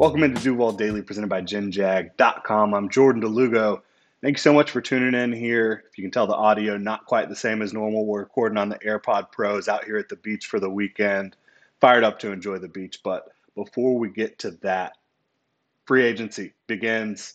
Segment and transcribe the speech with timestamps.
[0.00, 2.72] Welcome into Duval Daily, presented by GenJag.com.
[2.72, 3.82] I'm Jordan DeLugo.
[4.22, 5.84] Thank you so much for tuning in here.
[5.90, 8.06] If you can tell the audio, not quite the same as normal.
[8.06, 11.36] We're recording on the AirPod Pros out here at the beach for the weekend.
[11.82, 13.00] Fired up to enjoy the beach.
[13.04, 14.96] But before we get to that,
[15.84, 17.34] free agency begins,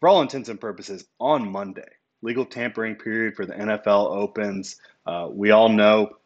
[0.00, 1.90] for all intents and purposes, on Monday.
[2.22, 4.76] Legal tampering period for the NFL opens.
[5.04, 6.16] Uh, we all know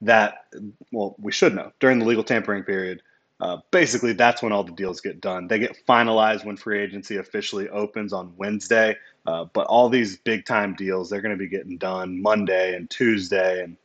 [0.00, 0.46] that,
[0.90, 3.02] well, we should know during the legal tampering period
[3.40, 5.46] uh, basically, that's when all the deals get done.
[5.46, 8.96] They get finalized when free agency officially opens on Wednesday.
[9.26, 12.88] Uh, but all these big time deals, they're going to be getting done Monday and
[12.88, 13.76] Tuesday, and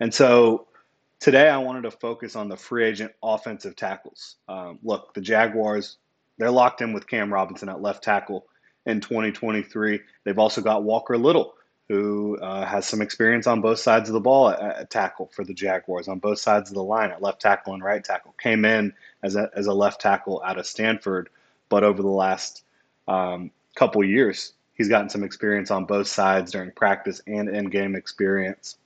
[0.00, 0.68] and so
[1.20, 4.36] today I wanted to focus on the free agent offensive tackles.
[4.48, 5.98] Um, look, the Jaguars,
[6.38, 8.46] they're locked in with Cam Robinson at left tackle
[8.86, 10.00] in 2023.
[10.24, 11.54] They've also got Walker Little
[11.88, 15.44] who uh, has some experience on both sides of the ball at, at, tackle for
[15.44, 18.34] the Jaguars, on both sides of the line at left tackle and right tackle.
[18.40, 21.28] Came in as a, as a left tackle out of Stanford,
[21.68, 22.64] but over the last
[23.06, 27.94] um, couple years, he's gotten some experience on both sides during practice and in game
[27.94, 28.78] experience.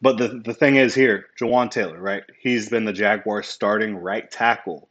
[0.00, 2.24] But the, the thing is here, Jawaan Taylor, right?
[2.38, 4.88] He's been the Jaguars starting right tackle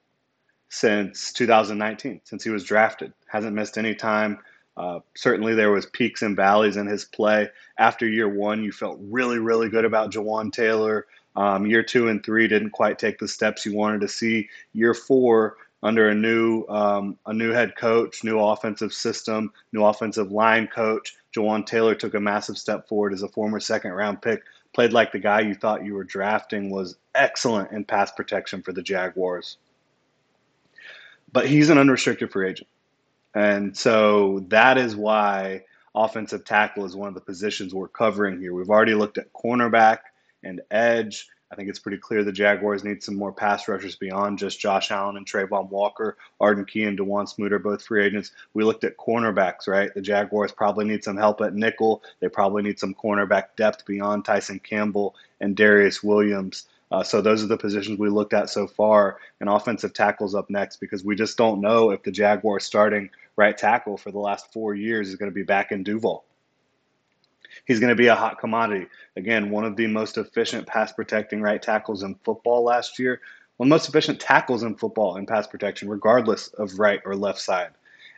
[0.70, 3.14] since 2019, since he was drafted.
[3.28, 4.40] Hasn't missed any time
[4.76, 7.50] uh, certainly, there was peaks and valleys in his play.
[7.78, 11.06] After year one, you felt really, really good about Jawaan Taylor.
[11.36, 14.50] Um, year two and three didn't quite take the steps you wanted to see.
[14.74, 20.32] Year four, under a new um, a new head coach, new offensive system, new offensive
[20.32, 24.44] line coach, Jawaan Taylor took a massive step forward as a former second round pick.
[24.74, 26.72] Played like the guy you thought you were drafting.
[26.72, 29.58] Was excellent in pass protection for the Jaguars.
[31.32, 32.68] But he's an unrestricted free agent.
[33.36, 35.64] And so that is why
[35.96, 38.54] offensive tackle is one of the positions we're covering here.
[38.54, 40.00] We've already looked at cornerback
[40.44, 41.28] and edge.
[41.52, 44.90] I think it's pretty clear the Jaguars need some more pass rushers beyond just Josh
[44.90, 46.18] Allen and Travon Walker.
[46.42, 48.32] Arden Key and Dawuane Smoot are both free agents.
[48.56, 49.94] We looked at cornerbacks, right?
[49.94, 52.02] The Jaguars probably need some help at nickel.
[52.22, 56.66] They probably need some cornerback depth beyond Tyson Campbell and Darious Williams.
[56.92, 60.50] Uh, so those are the positions we looked at so far, and offensive tackles up
[60.50, 64.52] next because we just don't know if the Jaguars starting right tackle for the last
[64.52, 66.24] four years is going to be back in Duval.
[67.66, 68.88] He's going to be a hot commodity.
[69.16, 73.22] Again, one of the most efficient pass protecting right tackles in football last year.
[73.58, 77.16] One of the most efficient tackles in football in pass protection, regardless of right or
[77.16, 77.70] left side.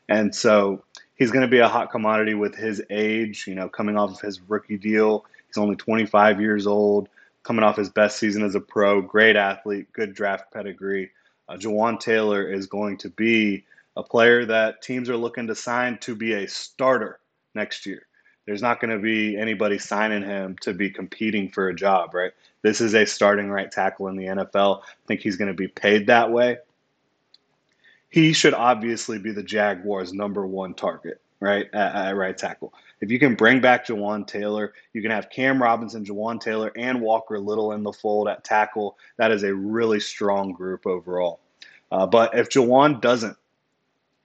[0.07, 0.83] And so
[1.15, 4.21] he's going to be a hot commodity with his age, you know, coming off of
[4.21, 5.25] his rookie deal.
[5.47, 7.09] He's only 25 years old
[7.43, 11.11] coming off his best season as a pro, great athlete, good draft pedigree.
[11.47, 13.63] Uh, Jawaan Taylor is going to be
[13.97, 17.19] a player that teams are looking to sign to be a starter
[17.53, 18.07] next year.
[18.45, 22.31] There's not going to be anybody signing him to be competing for a job, right?
[22.61, 24.81] This is a starting right tackle in the NFL.
[24.81, 26.57] I think he's going to be paid that way.
[28.09, 32.73] He should obviously be the Jaguars' number one target, right, at, at right tackle.
[33.01, 37.01] If you can bring back Jawaan Taylor, you can have Cam Robinson, Jawaan Taylor, and
[37.01, 38.97] Walker Little in the fold at tackle.
[39.17, 41.39] That is a really strong group overall.
[41.91, 43.35] Uh, but if Jawaan doesn't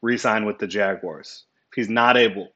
[0.02, 2.48] re sign with the Jaguars, if he's not able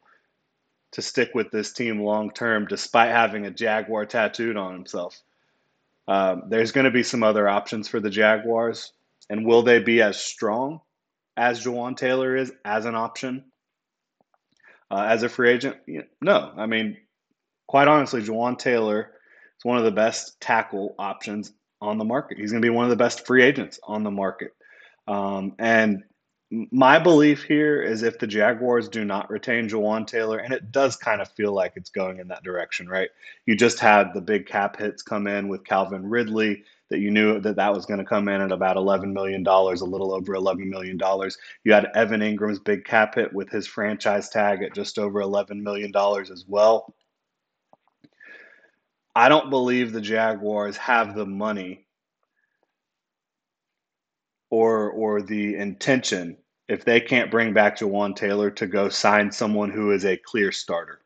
[0.93, 5.21] to stick with this team long term, despite having a Jaguar tattooed on himself.
[6.07, 8.93] Um, there's going to be some other options for the Jaguars,
[9.29, 10.81] and will they be as strong
[11.37, 13.45] as Jawaan Taylor is as an option
[14.91, 15.79] uh, as a free agent?
[16.21, 16.97] No, I mean,
[17.67, 19.13] quite honestly, Jawaan Taylor
[19.59, 22.39] is one of the best tackle options on the market.
[22.39, 24.53] He's going to be one of the best free agents on the market.
[25.09, 26.05] Um, and
[26.71, 30.95] my belief here is if the Jaguars do not retain Jawaan Taylor, and it does
[30.97, 33.09] kind of feel like it's going in that direction, right?
[33.47, 37.41] You just had the big cap hits come in with Calvin Ridley that you knew
[37.41, 40.69] that that was going to come in at about $11 million, a little over $11
[40.69, 40.99] million.
[41.65, 45.61] You had Evan Engram's big cap hit with his franchise tag at just over $11
[45.63, 46.95] million as well.
[49.17, 51.87] I don't believe the Jaguars have the money
[54.51, 56.37] or or the intention
[56.69, 60.51] if they can't bring back Jawaan Taylor to go sign someone who is a clear
[60.51, 61.01] starter.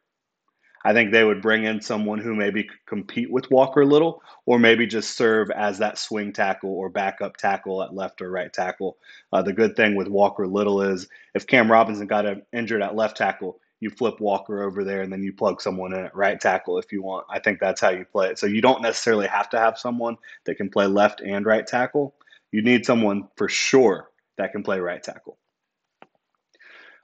[0.84, 4.60] I think they would bring in someone who maybe could compete with Walker Little or
[4.60, 8.96] maybe just serve as that swing tackle or backup tackle at left or right tackle.
[9.32, 13.16] Uh, the good thing with Walker Little is if Cam Robinson got injured at left
[13.16, 16.78] tackle, you flip Walker over there and then you plug someone in at right tackle
[16.78, 17.26] if you want.
[17.28, 18.38] I think that's how you play it.
[18.38, 22.14] So you don't necessarily have to have someone that can play left and right tackle.
[22.52, 25.36] You need someone for sure that can play right tackle.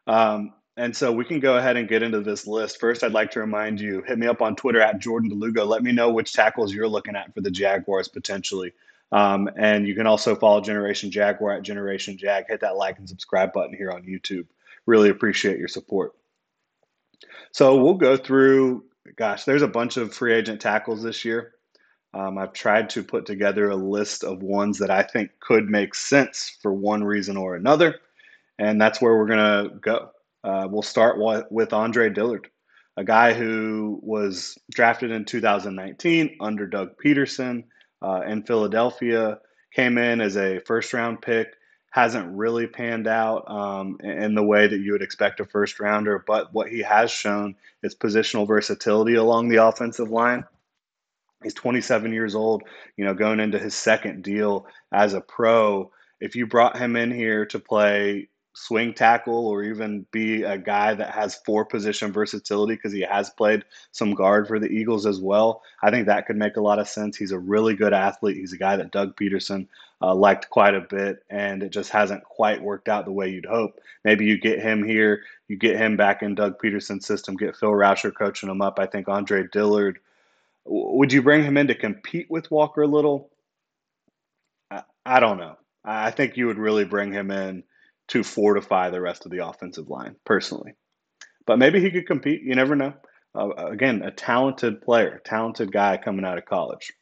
[0.07, 2.81] Um, and so we can go ahead and get into this list.
[2.81, 5.67] First, I'd like to remind you hit me up on Twitter at Jordan DeLugo.
[5.67, 8.73] Let me know which tackles you're looking at for the Jaguars potentially.
[9.13, 12.47] Um, and you can also follow Generation Jaguar at Generation Jag.
[12.49, 14.47] Hit that like and subscribe button here on YouTube.
[14.87, 16.15] Really appreciate your support.
[17.53, 18.85] So we'll go through,
[19.15, 21.53] gosh, there's a bunch of free agent tackles this year.
[22.13, 25.95] Um, I've tried to put together a list of ones that I think could make
[25.95, 28.01] sense for one reason or another
[28.59, 29.39] and that's where we're going
[29.71, 30.11] to go.
[30.43, 31.17] Uh, we'll start
[31.51, 32.49] with Andre Dillard,
[32.97, 37.65] a guy who was drafted in 2019 under Doug Pederson
[38.03, 39.39] uh, in Philadelphia,
[39.75, 41.55] came in as a first round pick,
[41.91, 46.23] hasn't really panned out um, in the way that you would expect a first rounder,
[46.27, 50.45] but what he has shown is positional versatility along the offensive line.
[51.43, 52.65] He's 27 years old,
[52.97, 55.91] you know, going into his second deal as a pro.
[56.21, 60.95] If you brought him in here to play swing tackle or even be a guy
[60.95, 65.21] that has four position versatility because he has played some guard for the Eagles as
[65.21, 65.63] well.
[65.83, 67.17] I think that could make a lot of sense.
[67.17, 68.37] He's a really good athlete.
[68.37, 69.67] He's a guy that Doug Pederson
[70.01, 73.45] uh, liked quite a bit, and it just hasn't quite worked out the way you'd
[73.45, 73.81] hope.
[74.05, 77.71] Maybe you get him here, you get him back in Doug Pederson's system, get Phil
[77.71, 78.79] Rauscher coaching him up.
[78.79, 79.99] I think Andre Dillard.
[80.67, 83.31] Would you bring him in to compete with Walker a Little?
[84.71, 85.59] I, I don't know.
[85.85, 87.65] I think you would really bring him in
[88.09, 90.75] to fortify the rest of the offensive line, personally.
[91.47, 92.43] But maybe he could compete.
[92.43, 92.95] You never know.
[93.35, 96.93] Uh, again, a talented player, talented guy coming out of college.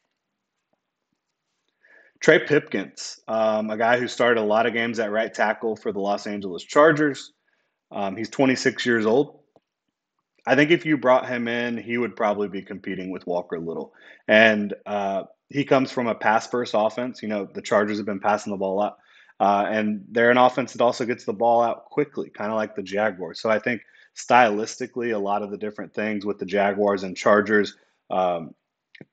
[2.21, 5.91] Trey Pipkins, um, a guy who started a lot of games at right tackle for
[5.91, 7.33] the Los Angeles Chargers.
[7.91, 9.39] Um, he's 26 years old.
[10.47, 13.93] I think if you brought him in, he would probably be competing with Walker Little.
[14.27, 17.21] And uh, he comes from a pass first offense.
[17.21, 18.97] You know, the Chargers have been passing the ball a lot.
[19.39, 22.75] Uh, and they're an offense that also gets the ball out quickly, kind of like
[22.75, 23.41] the Jaguars.
[23.41, 23.81] So I think
[24.15, 27.75] stylistically, a lot of the different things with the Jaguars and Chargers
[28.09, 28.53] um,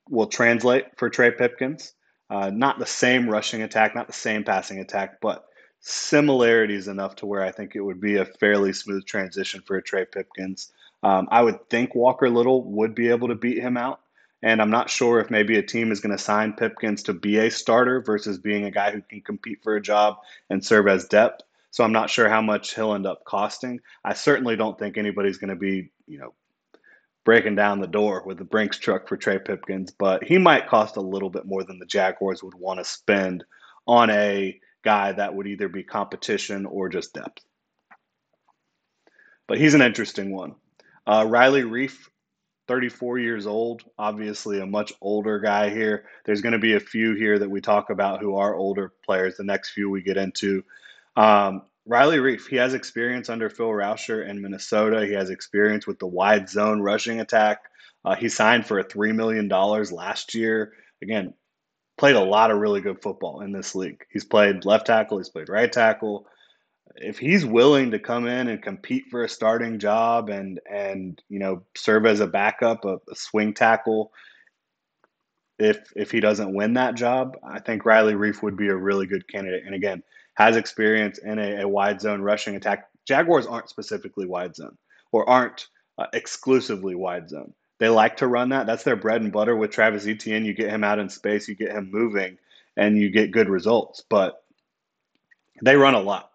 [0.08, 1.94] will translate for Trey Pipkins.
[2.28, 5.46] Uh, not the same rushing attack, not the same passing attack, but
[5.80, 10.04] similarities enough to where I think it would be a fairly smooth transition for Trey
[10.04, 10.72] Pipkins.
[11.02, 14.00] Um, I would think Walker Little would be able to beat him out.
[14.42, 17.38] And I'm not sure if maybe a team is going to sign Pipkins to be
[17.38, 20.16] a starter versus being a guy who can compete for a job
[20.48, 21.42] and serve as depth.
[21.70, 23.80] So I'm not sure how much he'll end up costing.
[24.04, 26.34] I certainly don't think anybody's going to be, you know,
[27.24, 30.96] breaking down the door with the Brinks truck for Trey Pipkins, but he might cost
[30.96, 33.44] a little bit more than the Jaguars would want to spend
[33.86, 37.44] on a guy that would either be competition or just depth.
[39.46, 40.54] But he's an interesting one.
[41.06, 42.08] Uh, Riley Reiff
[42.70, 46.04] 34 years old, obviously a much older guy here.
[46.24, 49.36] There's going to be a few here that we talk about who are older players,
[49.36, 50.62] the next few we get into.
[51.16, 55.04] Um, Riley Reiff, he has experience under Phil Rauscher in Minnesota.
[55.04, 57.58] He has experience with the wide zone rushing attack.
[58.04, 60.74] Uh, he signed for a $3 million last year.
[61.02, 61.34] Again,
[61.98, 64.04] played a lot of really good football in this league.
[64.12, 66.28] He's played left tackle, he's played right tackle,
[66.96, 71.38] if he's willing to come in and compete for a starting job and and you
[71.38, 74.12] know serve as a backup, a, a swing tackle,
[75.58, 79.06] if if he doesn't win that job, I think Riley Reiff would be a really
[79.06, 79.64] good candidate.
[79.66, 80.02] And again,
[80.34, 82.88] has experience in a, a wide zone rushing attack.
[83.06, 84.76] Jaguars aren't specifically wide zone
[85.12, 85.68] or aren't
[85.98, 87.52] uh, exclusively wide zone.
[87.78, 88.66] They like to run that.
[88.66, 90.44] That's their bread and butter with Travis Etienne.
[90.44, 92.36] You get him out in space, you get him moving,
[92.76, 94.02] and you get good results.
[94.08, 94.42] But
[95.62, 96.29] they run a lot.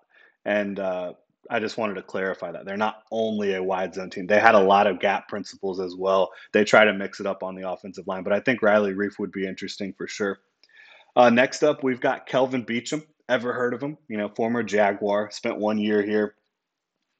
[0.45, 1.13] And uh,
[1.49, 2.65] I just wanted to clarify that.
[2.65, 4.27] They're not only a wide zone team.
[4.27, 6.31] They had a lot of gap principles as well.
[6.53, 8.23] They try to mix it up on the offensive line.
[8.23, 10.39] But I think Riley Reiff would be interesting for sure.
[11.15, 13.03] Uh, next up, we've got Kelvin Beachum.
[13.27, 13.97] Ever heard of him?
[14.07, 16.35] You know, former Jaguar, spent one year here.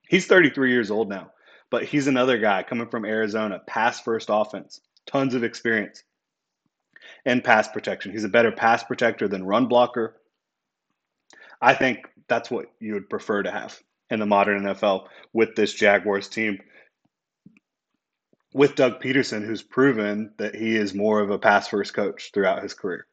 [0.07, 1.31] He's 33 years old now,
[1.71, 6.03] but he's another guy coming from Arizona, pass first offense, tons of experience
[7.25, 8.11] and pass protection.
[8.11, 10.21] He's a better pass protector than run blocker.
[11.61, 13.79] I think that's what you would prefer to have
[14.09, 16.59] in the modern NFL with this Jaguars team.
[18.53, 22.63] With Doug Pederson, who's proven that he is more of a pass first coach throughout
[22.63, 23.05] his career.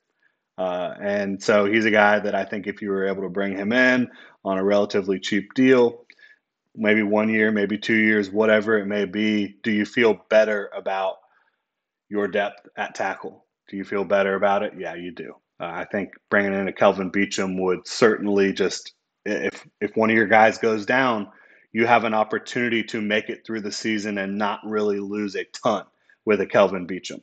[0.57, 3.57] Uh, and so he's a guy that I think if you were able to bring
[3.57, 4.09] him in
[4.45, 6.05] on a relatively cheap deal,
[6.77, 11.17] maybe one year, maybe two years, whatever it may be, do you feel better about
[12.09, 13.47] your depth at tackle?
[13.69, 14.75] Do you feel better about it?
[14.79, 15.35] Yeah, you do.
[15.59, 18.93] Uh, I think bringing in a Kelvin Beachum would certainly just
[19.25, 21.29] if if one of your guys goes down,
[21.73, 25.45] you have an opportunity to make it through the season and not really lose a
[25.65, 25.85] ton
[26.25, 27.23] with a Kelvin Beachum.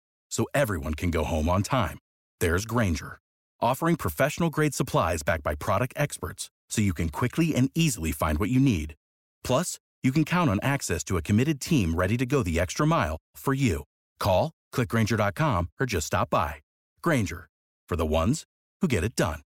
[0.31, 1.99] so everyone can go home on time.
[2.39, 3.19] There's Grainger,
[3.61, 8.39] offering professional grade supplies backed by product experts so you can quickly and easily find
[8.39, 8.95] what you need.
[9.43, 12.87] Plus, you can count on access to a committed team ready to go the extra
[12.87, 13.83] mile for you.
[14.19, 16.55] Call, clickgrainger.com, or just stop by.
[17.03, 17.49] Grainger,
[17.87, 18.45] for the ones
[18.81, 19.41] who get it done.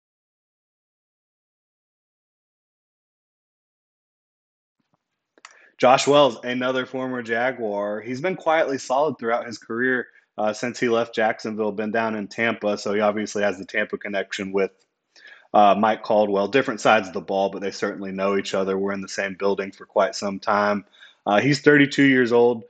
[5.76, 10.88] Josh Wells, another former Jaguar, he's been quietly solid throughout his career uh, since he
[10.88, 12.76] left Jacksonville, been down in Tampa.
[12.78, 14.72] So he obviously has the Tampa connection with
[15.52, 16.48] uh, Mike Caldwell.
[16.48, 18.76] Different sides of the ball, but they certainly know each other.
[18.76, 20.84] We're in the same building for quite some time.
[21.26, 22.64] Uh, he's 32 years old.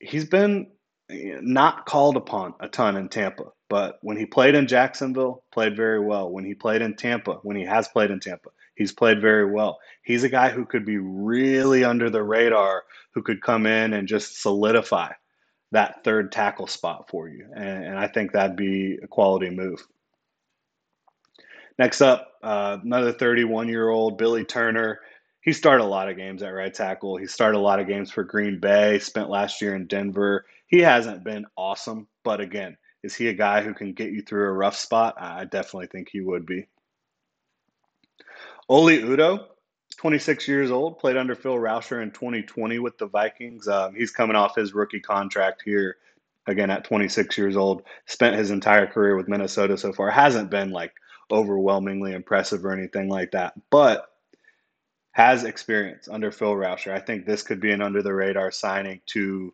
[0.00, 0.68] He's been
[1.10, 6.00] not called upon a ton in Tampa, but when he played in Jacksonville, played very
[6.00, 6.30] well.
[6.30, 9.78] When he played in Tampa, when he has played in Tampa, he's played very well.
[10.02, 14.08] He's a guy who could be really under the radar, who could come in and
[14.08, 15.12] just solidify
[15.72, 17.46] that third tackle spot for you.
[17.54, 19.84] And, and I think that'd be a quality move.
[21.78, 25.00] Next up, uh, another 31 year old Billy Turner.
[25.40, 27.16] He started a lot of games at right tackle.
[27.16, 30.44] He started a lot of games for Green Bay, spent last year in Denver.
[30.68, 34.46] He hasn't been awesome, but again, is he a guy who can get you through
[34.46, 35.16] a rough spot?
[35.18, 36.68] I definitely think he would be.
[38.68, 39.46] Oli Udoh,
[39.94, 43.68] 26 years old, played under Phil Rauscher in 2020 with the Vikings.
[43.68, 45.96] Um, he's coming off his rookie contract here,
[46.46, 47.82] again at 26 years old.
[48.06, 50.10] Spent his entire career with Minnesota so far.
[50.10, 50.92] Hasn't been like
[51.30, 54.08] overwhelmingly impressive or anything like that, but
[55.12, 56.92] has experience under Phil Rauscher.
[56.92, 59.52] I think this could be an under the radar signing to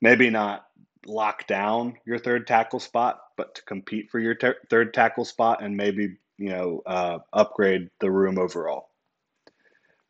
[0.00, 0.66] maybe not
[1.06, 5.62] lock down your third tackle spot, but to compete for your ter- third tackle spot
[5.62, 8.88] and maybe you know uh, upgrade the room overall.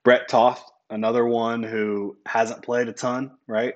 [0.04, 3.74] Brett Toth, another one who hasn't played a ton, right?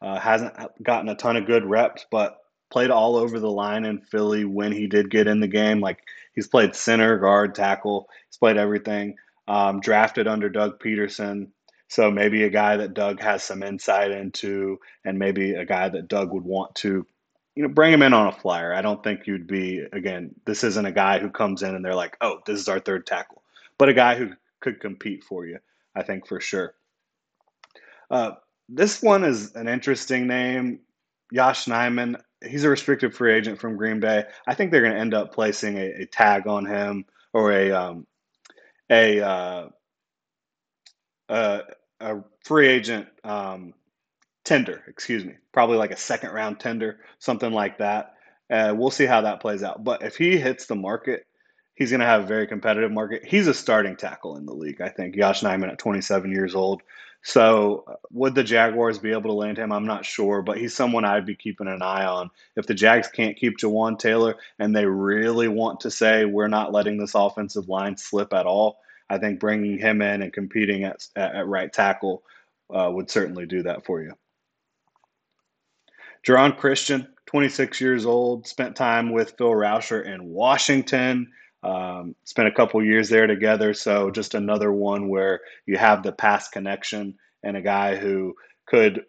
[0.00, 2.38] Uh, hasn't gotten a ton of good reps, but
[2.70, 5.80] played all over the line in Philly when he did get in the game.
[5.80, 6.02] Like
[6.34, 8.08] he's played center, guard, tackle.
[8.28, 9.16] He's played everything.
[9.48, 11.48] Um, drafted under Doug Pederson,
[11.88, 16.08] So maybe a guy that Doug has some insight into, and maybe a guy that
[16.08, 17.06] Doug would want to,
[17.54, 18.72] you know, bring him in on a flyer.
[18.72, 20.34] I don't think you'd be again.
[20.46, 23.06] This isn't a guy who comes in and they're like, oh, this is our third
[23.06, 23.42] tackle,
[23.78, 25.58] but a guy who could compete for you.
[25.94, 26.74] I think for sure.
[28.10, 28.32] Uh,
[28.68, 30.80] this one is an interesting name,
[31.32, 32.20] Josh Nijman.
[32.46, 34.24] He's a restricted free agent from Green Bay.
[34.46, 37.70] I think they're going to end up placing a, a, tag on him or a
[37.70, 38.06] um,
[38.90, 39.68] a, uh,
[41.28, 41.60] a,
[42.00, 43.74] a free agent um,
[44.44, 44.82] tender.
[44.88, 48.14] Excuse me, probably like a second round tender, something like that.
[48.50, 49.84] Uh, we'll see how that plays out.
[49.84, 51.26] But if he hits the market,
[51.74, 53.24] he's going to have a very competitive market.
[53.24, 55.16] He's a starting tackle in the league, I think.
[55.16, 56.82] Josh Nijman at 27 years old.
[57.24, 59.70] So, uh, would the Jaguars be able to land him?
[59.70, 62.30] I'm not sure, but he's someone I'd be keeping an eye on.
[62.56, 66.72] If the Jags can't keep Jawaan Taylor and they really want to say we're not
[66.72, 71.06] letting this offensive line slip at all, I think bringing him in and competing at,
[71.14, 72.24] at right tackle
[72.74, 74.14] uh, would certainly do that for you.
[76.26, 81.30] Geron Christian, 26 years old, spent time with Phil Rauscher in Washington.
[81.62, 86.12] Um, spent a couple years there together, so just another one where you have the
[86.12, 87.14] past connection
[87.44, 88.34] and a guy who
[88.66, 89.04] could,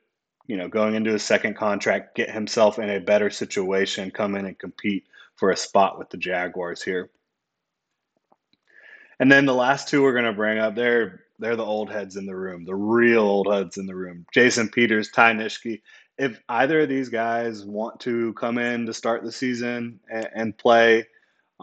[0.45, 4.45] you know, going into his second contract, get himself in a better situation, come in
[4.45, 5.05] and compete
[5.35, 7.09] for a spot with the Jaguars here.
[9.19, 12.15] And then the last two we're going to bring up, they're they're the old heads
[12.15, 14.25] in the room, the real old heads in the room.
[14.33, 15.81] Jason Peters, Ty Nsekhe.
[16.17, 20.57] If either of these guys want to come in to start the season and, and
[20.57, 21.05] play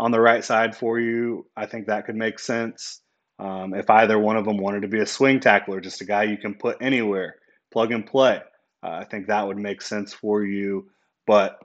[0.00, 3.02] on the right side for you, I think that could make sense.
[3.38, 6.22] Um, if either one of them wanted to be a swing tackler, just a guy
[6.22, 7.34] you can put anywhere,
[7.70, 8.40] plug and play,
[8.82, 10.88] uh, I think that would make sense for you.
[11.26, 11.58] But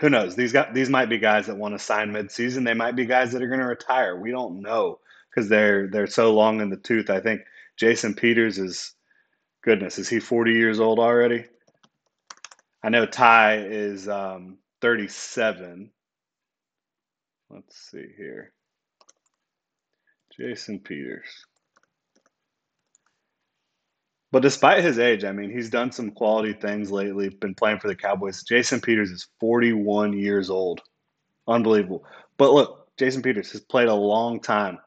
[0.00, 0.34] who knows?
[0.34, 2.64] These got these might be guys that want to sign midseason.
[2.64, 4.18] They might be guys that are going to retire.
[4.18, 4.98] We don't know
[5.30, 7.10] because they're they're so long in the tooth.
[7.10, 7.42] I think
[7.76, 8.92] Jason Peters is
[9.62, 10.00] goodness.
[10.00, 11.44] Is he forty years old already?
[12.82, 15.90] I know Ty is um, thirty seven.
[17.54, 18.52] Let's see here.
[20.36, 21.28] Jason Peters.
[24.32, 27.86] But despite his age, I mean, he's done some quality things lately, been playing for
[27.86, 28.42] the Cowboys.
[28.42, 30.80] Jason Peters is 41 years old.
[31.46, 32.04] Unbelievable.
[32.38, 34.78] But look, Jason Peters has played a long time,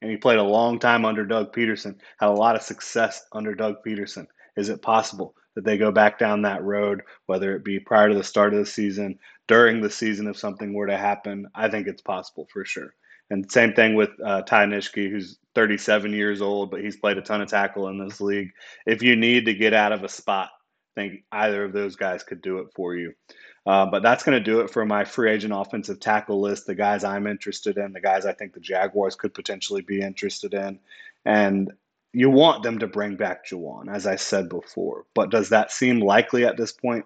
[0.00, 3.54] and he played a long time under Doug Pederson, had a lot of success under
[3.54, 4.26] Doug Pederson.
[4.56, 8.14] Is it possible that they go back down that road, whether it be prior to
[8.14, 11.46] the start of the season, during the season, if something were to happen?
[11.54, 12.94] I think it's possible for sure.
[13.30, 17.22] And same thing with uh, Ty Nsekhe, who's 37 years old, but he's played a
[17.22, 18.50] ton of tackle in this league.
[18.86, 20.50] If you need to get out of a spot,
[20.96, 23.12] I think either of those guys could do it for you.
[23.66, 26.66] Uh, but that's going to do it for my free agent offensive tackle list.
[26.66, 30.52] The guys I'm interested in, the guys I think the Jaguars could potentially be interested
[30.52, 30.78] in.
[31.24, 31.72] And
[32.14, 35.04] you want them to bring back Jawaan, as I said before.
[35.14, 37.04] But does that seem likely at this point?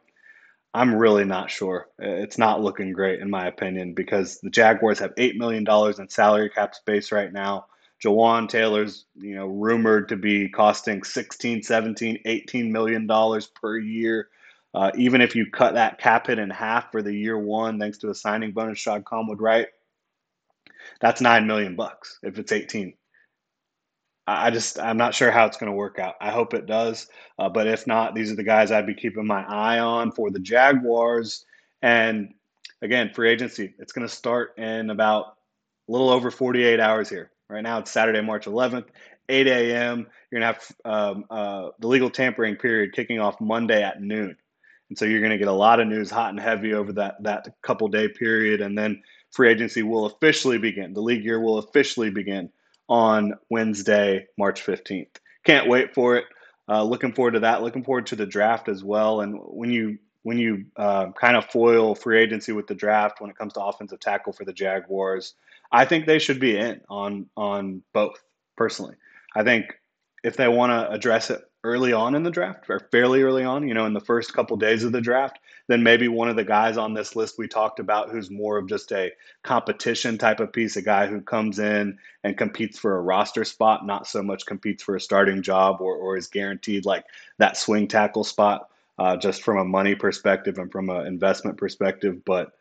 [0.75, 1.89] I'm really not sure.
[1.99, 5.67] It's not looking great, in my opinion, because the Jaguars have $8 million
[5.99, 7.67] in salary cap space right now.
[8.05, 14.29] Jawaan Taylor's, you know, rumored to be costing 16, 17, 18 million dollars per year.
[14.75, 17.99] Uh, even if you cut that cap hit in half for the year one, thanks
[17.99, 19.69] to a signing bonus Shad Khan would write,
[21.01, 22.93] that's nine million bucks if it's 18.
[24.29, 26.15] I just I'm not sure how it's going to work out.
[26.21, 29.27] I hope it does, uh, but if not, these are the guys I'd be keeping
[29.27, 31.47] my eye on for the Jaguars.
[31.81, 32.35] And
[32.83, 35.37] again, free agency it's going to start in about
[35.89, 37.31] a little over 48 hours here.
[37.49, 38.89] Right now it's Saturday, March 11th,
[39.31, 40.07] 8 a.m.
[40.31, 44.37] You're going to have um, uh, the legal tampering period kicking off Monday at noon,
[44.91, 47.23] and so you're going to get a lot of news hot and heavy over that
[47.23, 50.93] that couple day period, and then free agency will officially begin.
[50.93, 52.51] The league year will officially begin
[52.89, 55.17] on Wednesday, March 15th.
[55.45, 56.25] Can't wait for it.
[56.69, 57.63] Uh, looking forward to that.
[57.63, 59.21] Looking forward to the draft as well.
[59.21, 63.31] And when you when you uh, kind of foil free agency with the draft when
[63.31, 65.35] it comes to offensive tackle for the Jaguars,
[65.73, 68.23] I think they should be in on on both.
[68.57, 68.97] Personally,
[69.37, 69.79] I think
[70.25, 73.67] if they want to address it early on in the draft or fairly early on,
[73.67, 76.45] you know, in the first couple days of the draft, then maybe one of the
[76.45, 80.53] guys on this list we talked about who's more of just a competition type of
[80.53, 84.47] piece, a guy who comes in and competes for a roster spot, not so much
[84.47, 87.05] competes for a starting job or, or is guaranteed like
[87.37, 92.25] that swing tackle spot, uh, just from a money perspective and from an investment perspective.
[92.25, 92.53] But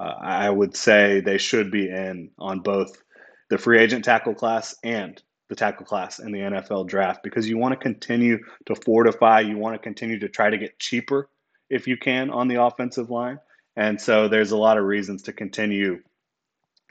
[0.00, 3.00] uh, I would say they should be in on both
[3.48, 7.58] the free agent tackle class and the tackle class in the NFL draft because you
[7.58, 11.28] want to continue to fortify, you want to continue to try to get cheaper
[11.70, 13.38] if you can on the offensive line.
[13.76, 16.00] And so there's a lot of reasons to continue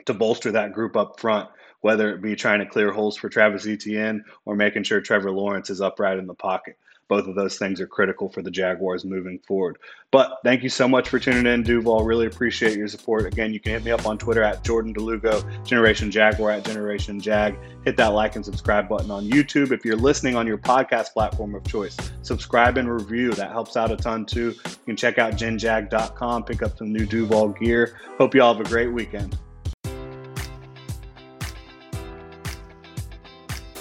[0.06, 1.48] to bolster that group up front,
[1.80, 5.70] whether it be trying to clear holes for Travis Etienne or making sure Trevor Lawrence
[5.70, 6.76] is upright in the pocket
[7.08, 9.78] both of those things are critical for the Jaguars moving forward.
[10.10, 12.04] But thank you so much for tuning in, Duval.
[12.04, 13.26] Really appreciate your support.
[13.26, 17.20] Again, you can hit me up on Twitter at Jordan DeLugo, Generation Jaguar at Generation
[17.20, 17.56] Jag.
[17.84, 19.72] Hit that like and subscribe button on YouTube.
[19.72, 23.32] If you're listening on your podcast platform of choice, subscribe and review.
[23.32, 24.54] That helps out a ton too.
[24.64, 27.98] You can check out genjag.com, pick up some new Duval gear.
[28.18, 29.38] Hope you all have a great weekend.